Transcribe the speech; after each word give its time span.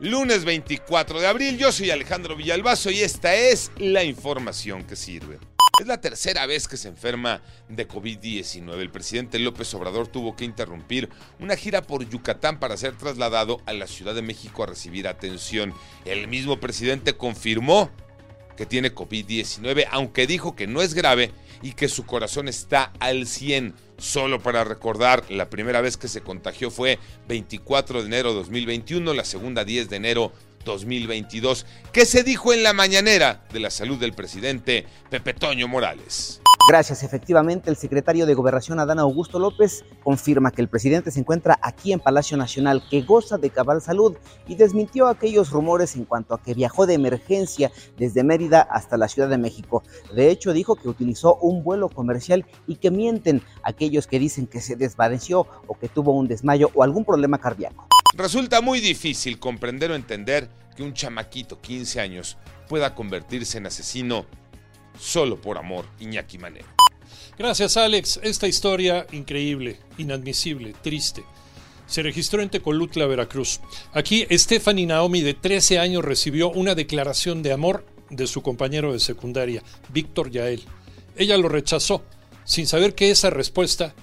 Lunes 0.00 0.44
24 0.44 1.20
de 1.20 1.26
abril, 1.26 1.58
yo 1.58 1.72
soy 1.72 1.90
Alejandro 1.90 2.36
Villalbazo 2.36 2.92
y 2.92 3.00
esta 3.00 3.34
es 3.34 3.72
la 3.78 4.04
información 4.04 4.84
que 4.84 4.94
sirve. 4.94 5.40
Es 5.80 5.88
la 5.88 6.00
tercera 6.00 6.46
vez 6.46 6.68
que 6.68 6.76
se 6.76 6.86
enferma 6.86 7.42
de 7.68 7.88
COVID-19. 7.88 8.78
El 8.78 8.90
presidente 8.90 9.40
López 9.40 9.74
Obrador 9.74 10.06
tuvo 10.06 10.36
que 10.36 10.44
interrumpir 10.44 11.08
una 11.40 11.56
gira 11.56 11.82
por 11.82 12.08
Yucatán 12.08 12.60
para 12.60 12.76
ser 12.76 12.96
trasladado 12.96 13.60
a 13.66 13.72
la 13.72 13.88
Ciudad 13.88 14.14
de 14.14 14.22
México 14.22 14.62
a 14.62 14.66
recibir 14.66 15.08
atención. 15.08 15.74
El 16.04 16.28
mismo 16.28 16.60
presidente 16.60 17.14
confirmó 17.14 17.90
que 18.58 18.66
tiene 18.66 18.92
COVID-19, 18.92 19.86
aunque 19.92 20.26
dijo 20.26 20.56
que 20.56 20.66
no 20.66 20.82
es 20.82 20.92
grave 20.92 21.30
y 21.62 21.74
que 21.74 21.88
su 21.88 22.04
corazón 22.04 22.48
está 22.48 22.92
al 22.98 23.28
100. 23.28 23.72
Solo 23.98 24.40
para 24.42 24.64
recordar, 24.64 25.24
la 25.30 25.48
primera 25.48 25.80
vez 25.80 25.96
que 25.96 26.08
se 26.08 26.22
contagió 26.22 26.70
fue 26.70 26.98
24 27.28 28.00
de 28.00 28.06
enero 28.06 28.30
de 28.30 28.34
2021, 28.36 29.14
la 29.14 29.24
segunda 29.24 29.64
10 29.64 29.88
de 29.88 29.96
enero 29.96 30.32
2022. 30.68 31.66
¿Qué 31.92 32.06
se 32.06 32.22
dijo 32.22 32.52
en 32.52 32.62
la 32.62 32.72
mañanera 32.72 33.42
de 33.52 33.58
la 33.58 33.70
salud 33.70 33.98
del 33.98 34.12
presidente 34.12 34.86
Pepe 35.10 35.34
Toño 35.34 35.66
Morales? 35.66 36.40
Gracias. 36.68 37.02
Efectivamente, 37.02 37.70
el 37.70 37.76
secretario 37.76 38.26
de 38.26 38.34
Gobernación, 38.34 38.78
Adán 38.78 38.98
Augusto 38.98 39.38
López, 39.38 39.86
confirma 40.04 40.50
que 40.50 40.60
el 40.60 40.68
presidente 40.68 41.10
se 41.10 41.18
encuentra 41.18 41.58
aquí 41.62 41.94
en 41.94 41.98
Palacio 41.98 42.36
Nacional, 42.36 42.82
que 42.90 43.00
goza 43.00 43.38
de 43.38 43.48
cabal 43.48 43.80
salud 43.80 44.16
y 44.46 44.54
desmintió 44.54 45.06
aquellos 45.06 45.50
rumores 45.50 45.96
en 45.96 46.04
cuanto 46.04 46.34
a 46.34 46.42
que 46.42 46.52
viajó 46.52 46.86
de 46.86 46.92
emergencia 46.92 47.72
desde 47.96 48.22
Mérida 48.22 48.60
hasta 48.60 48.98
la 48.98 49.08
Ciudad 49.08 49.30
de 49.30 49.38
México. 49.38 49.82
De 50.14 50.30
hecho, 50.30 50.52
dijo 50.52 50.76
que 50.76 50.90
utilizó 50.90 51.36
un 51.36 51.64
vuelo 51.64 51.88
comercial 51.88 52.44
y 52.66 52.76
que 52.76 52.90
mienten 52.90 53.42
aquellos 53.62 54.06
que 54.06 54.18
dicen 54.18 54.46
que 54.46 54.60
se 54.60 54.76
desvaneció 54.76 55.46
o 55.66 55.78
que 55.78 55.88
tuvo 55.88 56.12
un 56.12 56.28
desmayo 56.28 56.70
o 56.74 56.82
algún 56.82 57.06
problema 57.06 57.38
cardíaco. 57.38 57.88
Resulta 58.14 58.60
muy 58.60 58.80
difícil 58.80 59.38
comprender 59.38 59.90
o 59.90 59.94
entender 59.94 60.48
que 60.76 60.82
un 60.82 60.94
chamaquito 60.94 61.60
15 61.60 62.00
años 62.00 62.36
pueda 62.68 62.94
convertirse 62.94 63.58
en 63.58 63.66
asesino 63.66 64.26
solo 64.98 65.40
por 65.40 65.58
amor, 65.58 65.86
Iñaki 66.00 66.38
Manero. 66.38 66.68
Gracias, 67.38 67.76
Alex. 67.76 68.18
Esta 68.22 68.48
historia 68.48 69.06
increíble, 69.12 69.78
inadmisible, 69.96 70.74
triste. 70.82 71.24
Se 71.86 72.02
registró 72.02 72.42
en 72.42 72.50
Tecolutla, 72.50 73.06
Veracruz. 73.06 73.60
Aquí, 73.92 74.26
Stephanie 74.30 74.86
Naomi, 74.86 75.22
de 75.22 75.34
13 75.34 75.78
años, 75.78 76.04
recibió 76.04 76.50
una 76.50 76.74
declaración 76.74 77.42
de 77.42 77.52
amor 77.52 77.86
de 78.10 78.26
su 78.26 78.42
compañero 78.42 78.92
de 78.92 79.00
secundaria, 79.00 79.62
Víctor 79.90 80.30
Yael. 80.30 80.64
Ella 81.16 81.36
lo 81.36 81.48
rechazó, 81.48 82.04
sin 82.44 82.66
saber 82.66 82.94
que 82.94 83.10
esa 83.10 83.30
respuesta 83.30 83.94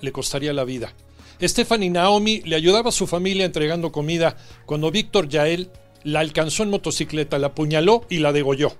le 0.00 0.12
costaría 0.12 0.52
la 0.52 0.64
vida. 0.64 0.94
Stephanie 1.42 1.90
Naomi 1.90 2.42
le 2.44 2.56
ayudaba 2.56 2.88
a 2.88 2.92
su 2.92 3.06
familia 3.06 3.44
entregando 3.44 3.92
comida 3.92 4.36
cuando 4.66 4.90
Víctor 4.90 5.28
Yael 5.28 5.70
la 6.04 6.20
alcanzó 6.20 6.62
en 6.62 6.70
motocicleta, 6.70 7.38
la 7.38 7.48
apuñaló 7.48 8.06
y 8.08 8.18
la 8.18 8.32
degolló. 8.32 8.76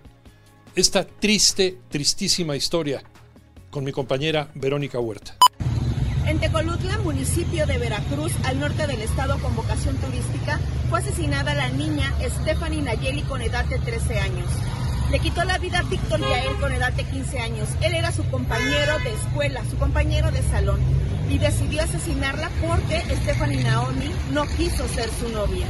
Esta 0.74 1.04
triste, 1.06 1.78
tristísima 1.88 2.56
historia 2.56 3.02
con 3.70 3.84
mi 3.84 3.92
compañera 3.92 4.50
Verónica 4.54 4.98
Huerta. 4.98 5.36
En 6.26 6.38
Tecolutla, 6.40 6.98
municipio 6.98 7.66
de 7.66 7.76
Veracruz, 7.76 8.32
al 8.44 8.58
norte 8.58 8.86
del 8.86 9.02
estado 9.02 9.38
con 9.40 9.54
vocación 9.54 9.96
turística, 9.96 10.58
fue 10.88 11.00
asesinada 11.00 11.54
la 11.54 11.68
niña 11.68 12.14
Stephanie 12.40 12.82
Nayeli 12.82 13.22
con 13.22 13.42
edad 13.42 13.64
de 13.66 13.78
13 13.78 14.20
años. 14.20 14.48
Le 15.10 15.18
quitó 15.20 15.44
la 15.44 15.58
vida 15.58 15.80
a 15.80 15.82
Víctor 15.82 16.20
Yael 16.20 16.56
con 16.56 16.72
edad 16.72 16.92
de 16.92 17.04
15 17.04 17.38
años. 17.38 17.68
Él 17.82 17.94
era 17.94 18.10
su 18.10 18.24
compañero 18.30 18.98
de 19.00 19.12
escuela, 19.14 19.62
su 19.70 19.76
compañero 19.76 20.30
de 20.30 20.42
salón, 20.42 20.80
y 21.30 21.38
decidió 21.38 21.82
asesinarla 21.82 22.50
porque 22.66 23.00
Stephanie 23.22 23.62
Naomi 23.62 24.10
no 24.32 24.46
quiso 24.56 24.88
ser 24.88 25.10
su 25.10 25.28
novia. 25.28 25.66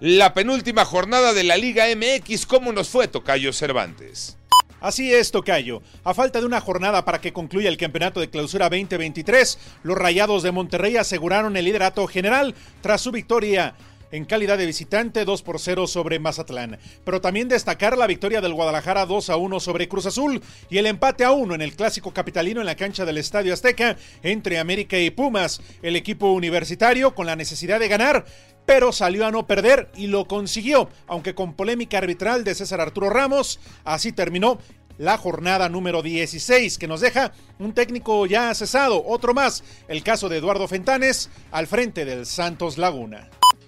La 0.00 0.34
penúltima 0.34 0.84
jornada 0.84 1.32
de 1.32 1.44
la 1.44 1.56
Liga 1.56 1.84
MX, 1.94 2.46
¿cómo 2.46 2.72
nos 2.72 2.88
fue 2.88 3.08
Tocayo 3.08 3.52
Cervantes? 3.52 4.36
Así 4.80 5.14
es, 5.14 5.30
Tocayo. 5.30 5.80
A 6.02 6.12
falta 6.12 6.40
de 6.40 6.46
una 6.46 6.60
jornada 6.60 7.04
para 7.04 7.20
que 7.20 7.32
concluya 7.32 7.68
el 7.68 7.76
campeonato 7.76 8.18
de 8.18 8.30
clausura 8.30 8.68
2023, 8.68 9.58
los 9.84 9.96
Rayados 9.96 10.42
de 10.42 10.50
Monterrey 10.50 10.96
aseguraron 10.96 11.56
el 11.56 11.66
liderato 11.66 12.04
general 12.08 12.56
tras 12.80 13.00
su 13.00 13.12
victoria 13.12 13.76
en 14.12 14.24
calidad 14.24 14.58
de 14.58 14.66
visitante 14.66 15.24
2 15.24 15.42
por 15.42 15.58
0 15.58 15.88
sobre 15.88 16.20
Mazatlán. 16.20 16.78
Pero 17.04 17.20
también 17.20 17.48
destacar 17.48 17.98
la 17.98 18.06
victoria 18.06 18.40
del 18.40 18.54
Guadalajara 18.54 19.06
2 19.06 19.30
a 19.30 19.36
1 19.36 19.58
sobre 19.58 19.88
Cruz 19.88 20.06
Azul 20.06 20.40
y 20.70 20.78
el 20.78 20.86
empate 20.86 21.24
a 21.24 21.32
1 21.32 21.54
en 21.56 21.62
el 21.62 21.74
clásico 21.74 22.12
capitalino 22.12 22.60
en 22.60 22.66
la 22.66 22.76
cancha 22.76 23.04
del 23.04 23.18
Estadio 23.18 23.52
Azteca 23.52 23.96
entre 24.22 24.58
América 24.58 24.98
y 24.98 25.10
Pumas. 25.10 25.60
El 25.82 25.96
equipo 25.96 26.30
universitario 26.30 27.14
con 27.14 27.26
la 27.26 27.34
necesidad 27.34 27.80
de 27.80 27.88
ganar 27.88 28.24
pero 28.64 28.92
salió 28.92 29.26
a 29.26 29.32
no 29.32 29.48
perder 29.48 29.90
y 29.96 30.06
lo 30.06 30.26
consiguió, 30.26 30.88
aunque 31.08 31.34
con 31.34 31.54
polémica 31.54 31.98
arbitral 31.98 32.44
de 32.44 32.54
César 32.54 32.80
Arturo 32.80 33.10
Ramos, 33.10 33.58
así 33.84 34.12
terminó 34.12 34.58
la 34.98 35.18
jornada 35.18 35.68
número 35.68 36.02
16 36.02 36.78
que 36.78 36.86
nos 36.86 37.00
deja 37.00 37.32
un 37.58 37.72
técnico 37.72 38.24
ya 38.26 38.54
cesado, 38.54 39.04
otro 39.04 39.34
más, 39.34 39.64
el 39.88 40.02
caso 40.02 40.28
de 40.28 40.38
Eduardo 40.38 40.68
Fentanes 40.68 41.30
al 41.50 41.66
frente 41.66 42.04
del 42.04 42.26
Santos 42.26 42.78
Laguna. 42.78 43.28